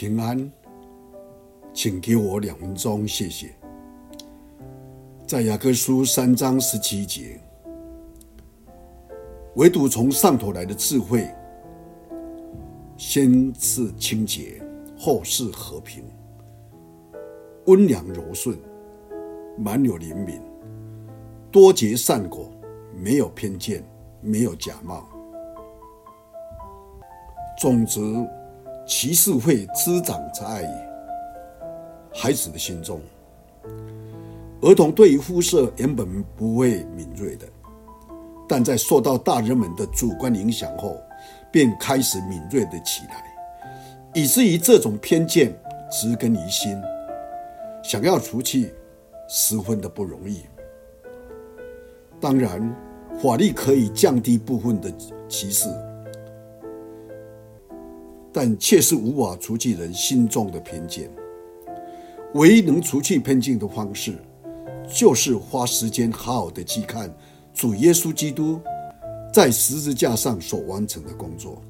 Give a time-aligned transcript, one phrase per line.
[0.00, 0.48] 平安，
[1.74, 3.52] 请给我两分钟，谢谢。
[5.26, 7.40] 在雅各书三章十七节，
[9.56, 11.28] 唯独从上头来的智慧，
[12.96, 14.62] 先是清洁，
[14.96, 16.04] 后是和平，
[17.66, 18.56] 温良柔顺，
[19.56, 20.40] 满有怜悯，
[21.50, 22.48] 多结善果，
[22.94, 23.82] 没有偏见，
[24.20, 25.08] 没有假冒。
[27.60, 28.00] 总之
[28.88, 30.66] 其实会滋长在
[32.12, 33.00] 孩子的心中。
[34.62, 37.46] 儿童对于肤色原本不会敏锐的，
[38.48, 40.96] 但在受到大人们的主观影响后，
[41.52, 43.24] 便开始敏锐的起来，
[44.14, 45.54] 以至于这种偏见
[45.90, 46.80] 植根于心，
[47.84, 48.72] 想要除去
[49.28, 50.40] 十分的不容易。
[52.18, 52.74] 当然，
[53.22, 54.90] 法律可以降低部分的
[55.28, 55.68] 歧视。
[58.32, 61.10] 但却是无法除去人心中的偏见。
[62.34, 64.14] 唯一能除去偏见的方式，
[64.86, 67.10] 就是花时间好好的去看
[67.54, 68.60] 主耶稣基督
[69.32, 71.62] 在十字架上所完成的工作。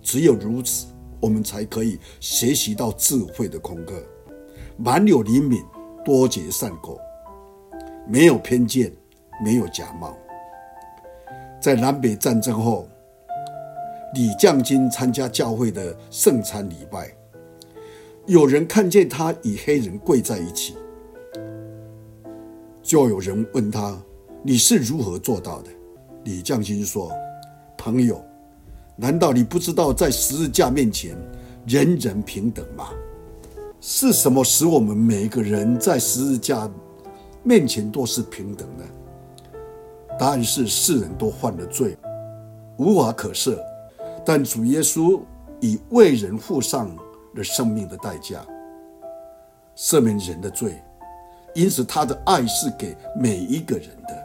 [0.00, 0.86] 只有如此，
[1.20, 4.02] 我们才可以学习到智慧的功课，
[4.76, 5.62] 满有灵敏，
[6.04, 6.98] 多结善果，
[8.08, 8.90] 没有偏见，
[9.44, 10.16] 没有假冒。
[11.60, 12.88] 在南北战争后。
[14.14, 17.10] 李将军参加教会的圣餐礼拜，
[18.26, 20.76] 有人看见他与黑人跪在一起，
[22.82, 23.98] 就有人问他
[24.44, 25.70] ：“你是如何做到的？”
[26.24, 27.10] 李将军说
[27.78, 28.22] ：“朋友，
[28.96, 31.16] 难道你不知道在十字架面前
[31.66, 32.90] 人人平等吗？
[33.80, 36.70] 是什么使我们每一个人在十字架
[37.42, 38.84] 面前都是平等的？
[40.18, 41.96] 答案是世人都犯了罪，
[42.76, 43.56] 无法可赦。”
[44.24, 45.20] 但主耶稣
[45.60, 46.94] 以为人付上
[47.34, 48.44] 了生命的代价，
[49.76, 50.80] 赦免人的罪，
[51.54, 54.22] 因此他的爱是给每一个人的。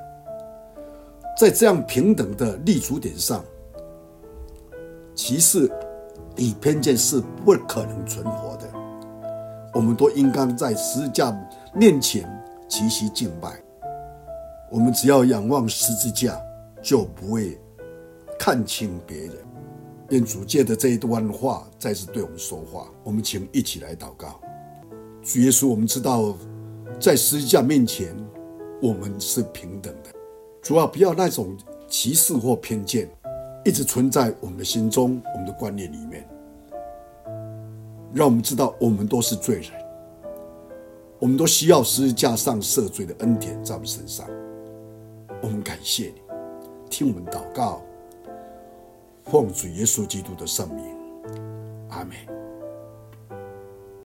[1.39, 3.43] 在这样平等的立足点上，
[5.15, 5.71] 歧视
[6.35, 8.67] 与偏见是不可能存活的。
[9.73, 11.35] 我们都应当在十字架
[11.73, 12.27] 面前
[12.67, 13.61] 齐齐敬拜。
[14.71, 16.39] 我们只要仰望十字架，
[16.81, 17.57] 就不会
[18.39, 19.35] 看轻别人。
[20.09, 22.87] 愿主借的这一段话再次对我们说话。
[23.03, 24.39] 我们请一起来祷告。
[25.21, 26.33] 主耶稣，我们知道
[26.99, 28.15] 在十字架面前，
[28.81, 30.09] 我们是平等的。
[30.61, 31.57] 主要不要那种
[31.87, 33.09] 歧视或偏见
[33.65, 36.27] 一直存在我们的心中、我们的观念里面。
[38.13, 39.71] 让我们知道，我们都是罪人，
[41.19, 44.25] 我们都需要十字架上赦罪的恩典在我们身上。
[45.41, 46.21] 我们感谢你，
[46.89, 47.81] 听我们祷告。
[49.29, 50.85] 奉主耶稣基督的圣名，
[51.89, 52.46] 阿门。